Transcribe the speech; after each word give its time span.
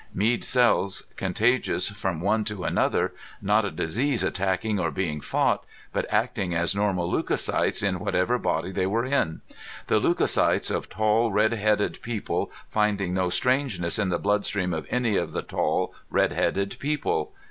Mead 0.15 0.43
cells 0.43 1.03
contagious 1.15 1.87
from 1.89 2.21
one 2.21 2.43
to 2.45 2.63
another, 2.63 3.13
not 3.39 3.65
a 3.65 3.69
disease 3.69 4.23
attacking 4.23 4.79
or 4.79 4.89
being 4.89 5.21
fought, 5.21 5.63
but 5.93 6.11
acting 6.11 6.55
as 6.55 6.73
normal 6.73 7.07
leucocytes 7.07 7.83
in 7.83 7.99
whatever 7.99 8.39
body 8.39 8.71
they 8.71 8.87
were 8.87 9.05
in! 9.05 9.41
The 9.85 9.99
leucocytes 9.99 10.71
of 10.71 10.89
tall, 10.89 11.31
red 11.31 11.53
headed 11.53 12.01
people, 12.01 12.49
finding 12.67 13.13
no 13.13 13.29
strangeness 13.29 13.99
in 13.99 14.09
the 14.09 14.17
bloodstream 14.17 14.73
of 14.73 14.87
any 14.89 15.17
of 15.17 15.33
the 15.33 15.43
tall, 15.43 15.93
red 16.09 16.31
headed 16.31 16.77
people. 16.79 17.31